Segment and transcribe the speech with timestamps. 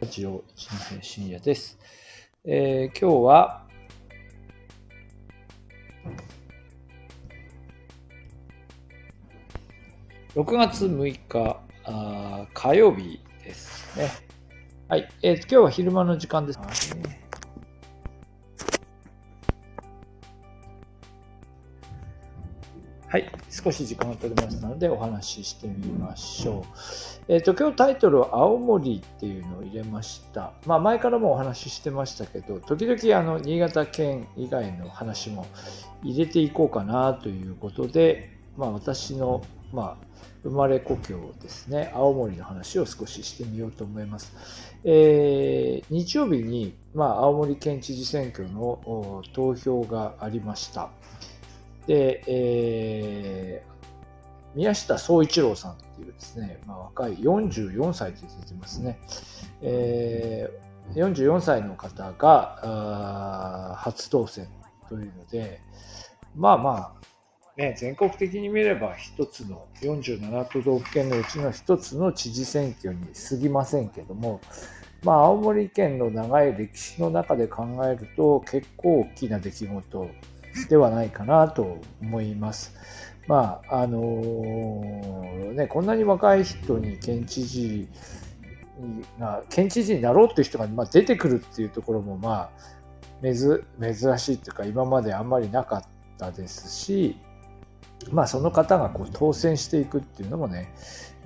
[0.00, 1.76] ラジオ一日深夜です。
[2.44, 3.66] えー、今日は、
[10.36, 14.08] 6月6日あ火曜日ですね。
[14.88, 16.96] はい、えー、今日は昼間の時間です。
[23.10, 26.64] はい、少し時間が取れましたのでお話ししてみましょう。
[27.28, 30.52] えっ、ー、と今日タイトルは青森っていうのを入れました。
[30.66, 35.46] まあ前からもお話ししてましたけど、時々あの新潟県以外の話も
[36.02, 40.06] 入れていこうかなということで、まあ私のまあ
[40.42, 44.34] 生まれ故郷ですね、青森の話を少ししてみようと思います。
[44.84, 50.90] えー、日曜日に、まあ、青森県知事選挙の投票がありました。
[51.88, 59.00] で、えー、宮下総一郎さんっていうですね、まあ、若い44歳って出てますね。
[59.62, 64.48] えー、44歳の方が初当選
[64.90, 65.62] というので、
[66.36, 66.98] まあまあ、
[67.56, 74.42] ね、全国的に見れば一つの47都道府県のうちの一つの知事選挙に過ぎませんけども、
[75.02, 80.10] まあ、青森県の長い歴史の中で考えると結構大きな出来事
[80.68, 82.74] ではないかなと思います。
[83.26, 87.88] まああのー、ね、こんなに若い人に県知事
[89.18, 92.78] が県知事になろうっていう人が、ま、出てくるっていうところもまあ
[93.22, 95.82] 珍しいっていうか今まであんまりなかっ
[96.16, 97.16] たですし、
[98.10, 100.72] まあ、その方がこう当選していくっていうのもね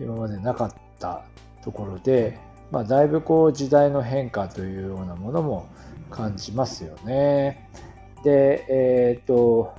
[0.00, 1.24] 今までなかった
[1.62, 2.38] ところで、
[2.70, 5.68] まあ、だいぶこう時代の変化というようなものも
[6.10, 7.68] 感じますよね。
[8.22, 9.74] で、えっ、と、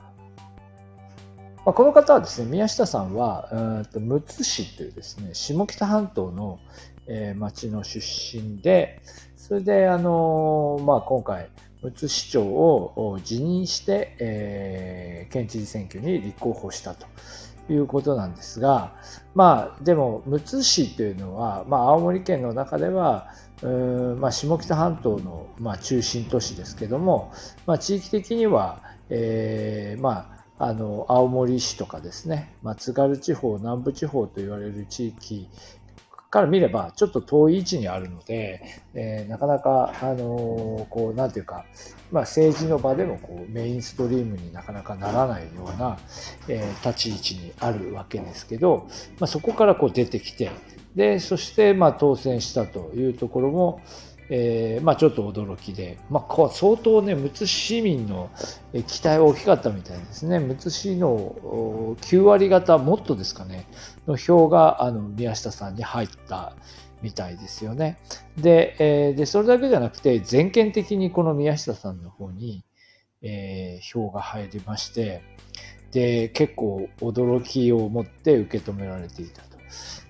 [1.65, 6.59] まあ、この方はですね、宮下さんは、うんとむつ市というですね、下北半島の、
[7.07, 9.01] えー、町の出身で、
[9.37, 11.49] それで、あのまあ、今回、
[11.81, 17.05] むつ市長を辞任して、えー、県知事選挙に立候補したと
[17.69, 18.95] いうことなんですが、
[19.33, 23.29] まあ、でも、むつ市というのは、まあ、青森県の中では、
[23.63, 27.31] まあ、下北半島の、まあ、中心都市ですけども、
[27.65, 35.47] まあ、地域的には、えーまあ、あの青森市とかですね、まあ、津軽地方南部地方と言われる地域
[36.33, 38.63] から見ればちょっと遠い位置にあるので、
[38.95, 41.63] えー、なかなか、あのー、こうなんていうか、
[42.11, 45.99] まあ、政治の場でもこうメインストリームになかなかならないような、
[46.47, 48.87] えー、立ち位置にあるわけですけど、
[49.19, 50.49] まあ、そこからこう出てきて
[50.95, 53.81] でそしてまあ当選したというところも、
[54.29, 58.29] えー、まあ、ちょっと驚きで、まあ、相当ね、むつ市民の
[58.73, 60.39] 期待は大きかったみたいですね。
[60.39, 61.35] むつ市の
[62.01, 63.67] 9割方、もっとですかね、
[64.07, 66.55] の票があの宮下さんに入った
[67.01, 67.97] みたいですよね。
[68.37, 72.63] で、えー、でそれだけじゃなくて、全県的にこの宮下さんの方に、
[73.21, 75.21] えー、票が入りまして、
[75.91, 79.53] で、結構驚きを持って受け止められていたと。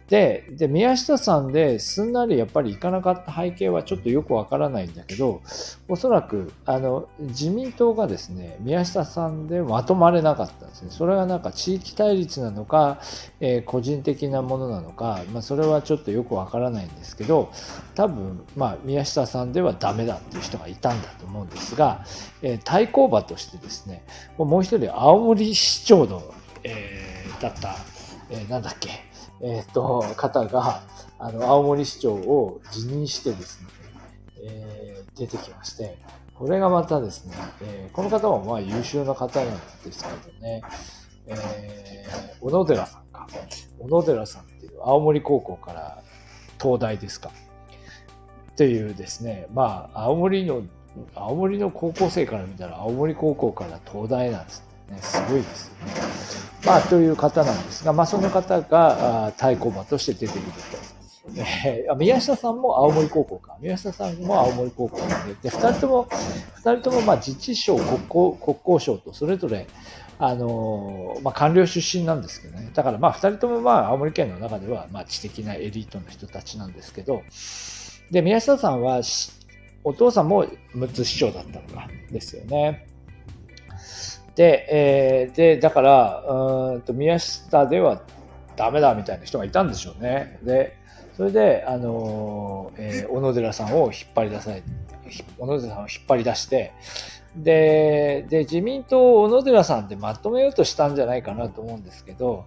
[0.10, 5.42] でで宮下さんですんなりやっぱりいかなかった背景はちょっとよくわからないんだけど
[5.88, 10.92] おそらくあの自民党がですね宮下さんでまとまれなかったんですね。
[10.92, 13.00] それがなんか地域対立なのか、
[13.40, 17.52] えー、個人的なものなのか、まあ、それはちょっとよくわからないんですけど
[17.96, 22.06] 多分、まあ、宮下さんではダメだっていう人がいたんだと思うんですが、
[22.42, 24.04] えー、対抗馬としてですね
[24.38, 26.22] もう一人青森市長の、
[26.64, 27.76] えー、だった、
[28.30, 30.82] えー、なんだっけえっ、ー、と、方が、
[31.20, 33.68] あの、青森市長を辞任してですね、
[34.46, 35.98] えー、出てきまして、
[36.36, 40.62] これがまたですね、えー、この方もまあ優秀な方なんですけどね、
[41.28, 43.28] えー、小野寺さんか。
[43.80, 46.04] 小野寺さんっていう青森高校から
[46.62, 47.32] 東大ですか。
[48.56, 50.64] というですね、まあ、青森の、
[51.16, 55.00] 青森の高校生から見たら青森高校から東大なんですね。
[55.02, 56.24] すごいですよね。
[56.66, 60.94] まあ、という方なんですが、まあ、その方が対抗馬として出てくると。
[61.38, 63.58] えー、宮下さんも青森高校か。
[63.62, 65.04] 宮下さんも青森高校で、
[65.44, 66.08] で、二人とも、
[66.56, 69.68] 二人とも、まあ、自治省、国交、国交省と、それぞれ、
[70.20, 72.70] あのー、まあ、官僚出身なんですけどね。
[72.74, 77.24] だから、まあ、二人とも、まあ、青森県の中では、まあ、知的なエリートの人たちなんですけど、
[78.12, 79.02] で、宮下さんは、
[79.86, 82.86] お父さんも6つ市長だったのか、ですよね。
[84.36, 88.02] で、えー、で、だから、うんと宮下では
[88.56, 90.40] ダメだみたいな人がいたんでしょうね。
[90.44, 90.78] で、
[91.16, 94.64] それで、あのー、えー、小野寺さんを引っ張り出され
[95.38, 96.74] 小野寺さんを引っ張り出して、
[97.36, 102.46] で、で、自民党を小野寺さんでまとめようとしたんじゃないかなと思うんですけど、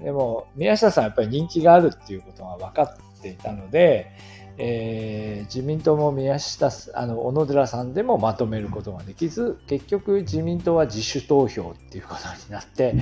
[0.00, 4.10] でも、宮下さんやっぱり人気があるっていうことが分かっていたので、
[4.56, 12.94] えー、自民党も宮下あの小野寺さんでもまとめることができず結局自民党は自主投票っていうことになって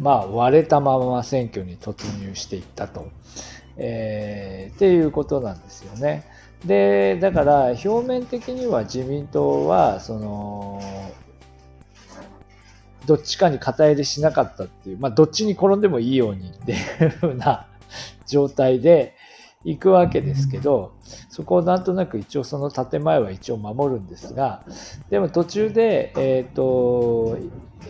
[0.00, 3.10] まあ割れたまま選挙に突入していったと、
[3.76, 6.24] えー、っていうことなんですよね。
[6.64, 10.80] でだから表面的には自民党はその
[13.06, 17.68] どっちかに肩入れしなかったっていう、まあ、どっちに転んでもいいようにっていうふうな
[18.26, 19.15] 状態で、
[19.66, 20.94] 行くわけですけど、
[21.28, 24.62] そこをなんとなく一応その建前は一応守るんですが、
[25.10, 27.36] でも途中で、えっ、ー、と、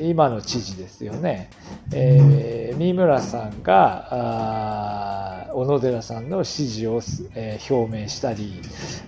[0.01, 1.51] 今の知事ですよね、
[1.93, 7.01] えー、三村さんが小野寺さんの支持を、
[7.35, 8.61] えー、表明したり、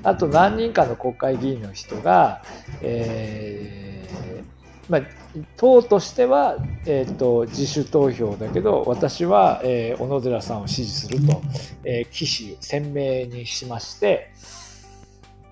[0.03, 2.43] あと何人かの国会議員の人が、
[2.83, 4.58] えー
[4.89, 5.03] まあ、
[5.57, 6.57] 党としては、
[6.87, 11.43] えーと、自主投票だけど私は、えー、小野寺さんを支持すると、
[11.85, 14.33] えー、岸鮮明にしまして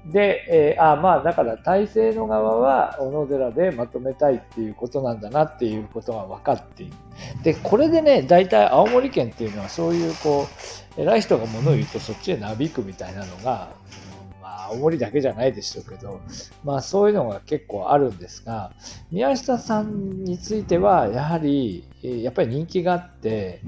[0.06, 6.93] で、えー、あまあだから体制の側は小野寺でまとめたいっていうことなんだなっていうことが分かっている。
[7.43, 10.47] でこれでね大体青森県っていうのはそういうこ
[10.97, 13.69] う偉い人が物を言うとそっちへなびくみたいなのが
[14.67, 16.21] 青森だけじゃないでしょうけど、
[16.65, 18.73] まあそういうのが結構あるんですが、
[19.11, 23.61] 宮下さんについては、やはり、やっぱり人気があって、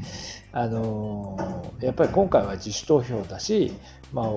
[0.52, 3.72] あのやっぱり今回は自主投票だし、
[4.12, 4.30] まあ、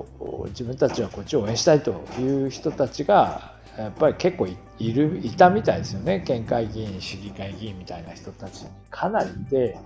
[0.47, 6.23] 自分たちはこっちを応援したいという人たちがやっぱり結構いるいたみたいですよね。
[6.25, 8.65] 県会議員市議会議員みたいな人たち。
[8.89, 9.77] かなりいて。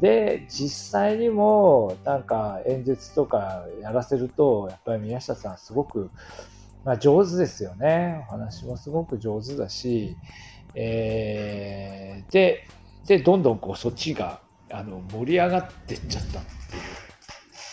[0.00, 6.10] で実際にもなんか演説とかやらせるとやっぱり宮下さんすごく、
[6.84, 8.24] まあ、上手ですよね。
[8.28, 10.16] お話もすごく上手だし、
[10.74, 12.66] えー、で
[13.06, 14.40] でどんどんこうそっちが
[14.70, 16.93] あの盛り上がってっちゃったっていう。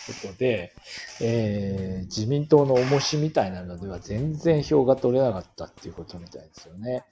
[0.06, 0.72] ことで、
[1.20, 7.04] えー、自民党の重しみたいなのでは全然票が取れなかったっていうことみたいですよね。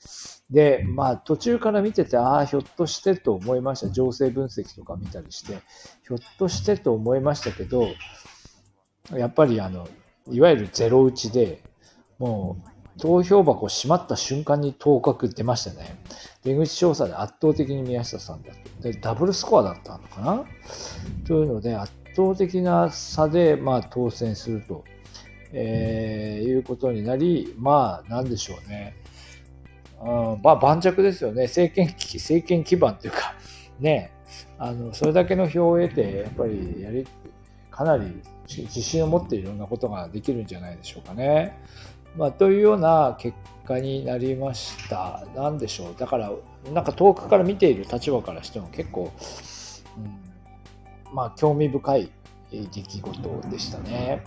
[0.51, 3.91] で、まあ途中から見てて、ああ、ひょっとしてと思いました。
[3.91, 5.55] 情勢分析とか見たりして、
[6.07, 7.89] ひょっとしてと思いましたけど、
[9.13, 9.89] やっぱりあの、
[10.29, 11.63] いわゆるゼロ打ちで、
[12.19, 12.59] も
[12.97, 16.03] う投票箱閉まった瞬間に当確出ましたね。
[16.43, 18.83] 出口調査で圧倒的に宮下さんだと。
[18.83, 20.45] で、ダブルスコアだったのかな？
[21.27, 24.85] というので、圧倒的な差で、まあ、当選すると、
[25.53, 28.97] えー、いうことになり、まあ、なんでしょうね。
[30.01, 31.45] うん、まあ、盤石ですよね。
[31.45, 33.35] 政権、政権基盤というか、
[33.81, 34.13] ね、
[34.59, 37.07] あの、それだけの票を得て、やっぱり、やり、
[37.71, 41.57] かなり自信を持っていろんなことができるんじゃないでしょうかね。
[42.17, 45.25] まあ、というような結果になりました。
[45.35, 45.95] なんでしょう。
[45.99, 46.33] だから、
[46.73, 49.11] なんか遠くから見ている立場からしても結構、
[51.13, 52.11] まあ、興味深い
[52.51, 54.25] 出来事でしたね。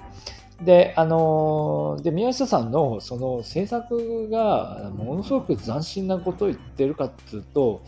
[0.61, 7.83] で、あので、宮下さんのその政策がものすごく斬新なことを言ってるかっていうと、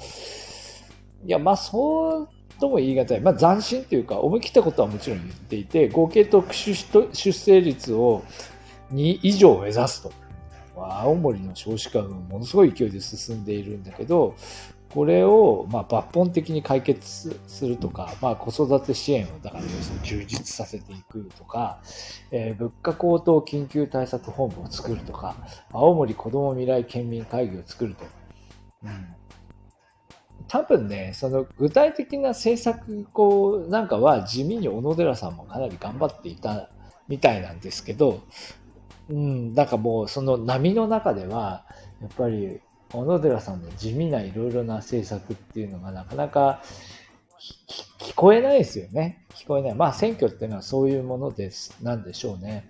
[1.26, 3.20] いや、まあ、そうとも言い難い。
[3.22, 6.74] まあ、斬新っていうか、思い切ったことはもちろん言っていて、合計特殊
[7.14, 8.24] 出生率を
[8.94, 10.12] 2以上目指すと。
[10.78, 14.36] 青森の少子化がものすごい勢いで進んでいるんだけど、
[14.96, 19.64] これをまあ抜本的に解決するとか、まあ、子育て支援をだから
[20.04, 21.82] 充実させていくとか、
[22.32, 25.36] えー、物価高騰緊急対策本部を作るとか、
[25.74, 28.06] 青森子ども未来県民会議を作ると。
[28.86, 29.16] うん
[30.48, 36.70] 多分ね、その具体的な政策こうなんかは地味に小野寺さんもかなり頑張っていた
[37.08, 38.22] みたいなんですけど、
[39.10, 41.66] うん、なんかもうその波の中では、
[42.00, 42.62] やっぱり
[42.92, 46.62] 小野寺さんの地味ないろいろな政策っていうのがなかなか
[48.00, 49.26] 聞こえないですよね。
[49.34, 49.76] 聞こえない。
[49.76, 52.70] まあ選挙っていうのはそういうものです、なんでしょうね。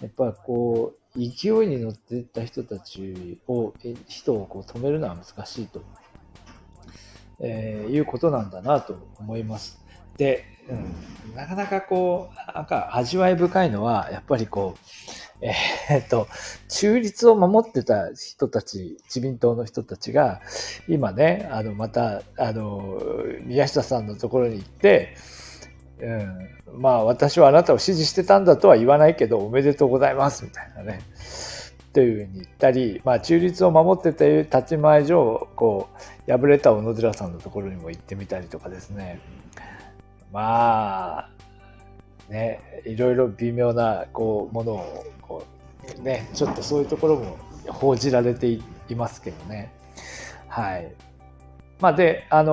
[0.00, 3.74] やっぱこう、勢いに乗っていった人たちを、
[4.06, 5.82] 人をこう止めるのは難しいと、
[7.40, 9.84] えー、いうことなんだなと思います。
[10.16, 16.28] で、うん、なかなかこう、なんか味わい深いのは、やっぱりこう、えー、っと、
[16.68, 20.40] 中立を守ってた人たち、自民党の人たちが、
[20.88, 23.00] 今ね、あの、また、あの、
[23.44, 25.16] 宮下さんのところに行って、
[26.00, 31.00] うん、まあ、私はあなたを支持してたんだとは言わないけど、おめでとうございます、みたいなね。
[31.92, 35.88] というふうに言ったり、まあ、中立を守ってという立ち前上、こ
[36.28, 39.20] う、敗れた小野寺さんのところにも行ってみたりとかですね。
[40.32, 41.30] まあ、
[42.30, 45.44] ね、いろいろ微妙なこうものをこ
[45.98, 48.62] う、ね、ちょっとそういうところも報じられてい
[48.96, 49.72] ますけどね。
[50.48, 50.92] はい。
[51.80, 52.52] まあ、で、あの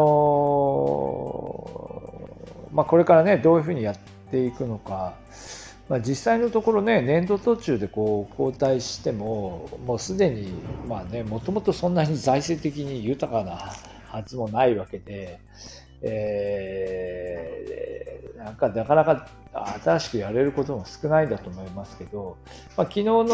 [2.72, 3.98] ー、まあ、これからね、どういうふうにやっ
[4.32, 5.16] ていくのか、
[5.90, 10.52] まあ、実際のところね、年度途中でこう交代しても、もうすでに、
[10.88, 13.72] まあね、もともとそんなに財政的に豊かな
[14.10, 15.40] はずもないわけで、
[16.02, 19.28] えー、なんかなかなか
[19.84, 22.38] 新しくやれることも少ないんだと思いますけど、
[22.76, 23.26] まあ、昨日の、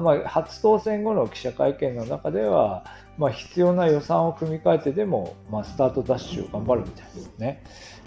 [0.00, 2.84] まあ、初当選後の記者会見の中では、
[3.18, 7.04] まあ、必要な予算を組み替えてでも、まあ、スタートダッシュを頑張るみたい
[7.38, 7.62] なね、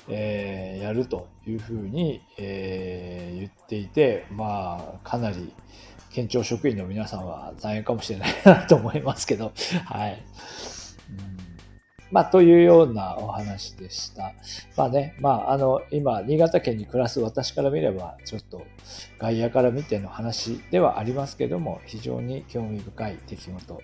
[0.07, 5.53] えー、やるというふうに、えー、言っていて、まあ、かなり
[6.11, 9.51] 県庁職員の皆さんは大変かもしれないなと思いますけど、
[9.85, 10.21] はい。
[12.11, 14.33] まあ、というようなお話でした。
[14.75, 18.65] まあね、まあ、あの、今、新潟県に暮らす私から見れば、ちょっと
[19.19, 23.81] 外野から見ての話ではありますけども、非常に興味深い出来事。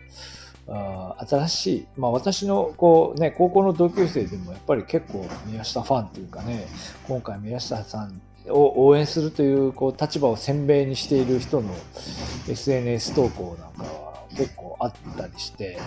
[0.67, 6.65] 新しい、まあ私のこうね、高校の同級生でもやっぱり結構宮下ファンというかね、
[7.07, 11.69] 今回宮下さんを応援するというこう立場を鮮明にしている人の
[12.47, 15.77] SNS 投稿なんかは結構あったりして、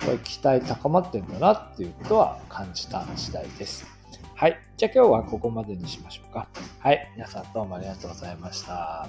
[0.00, 3.86] これ期待高まってんだなっていうことは感じた次第です。
[4.34, 4.58] はい。
[4.76, 6.48] じゃあ今日はここまでにしましょうか。
[6.80, 7.12] はい。
[7.14, 9.08] 皆さんどうもありがとうございました。